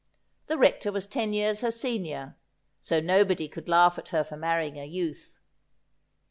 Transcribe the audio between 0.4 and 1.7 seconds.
The Rector was ten years her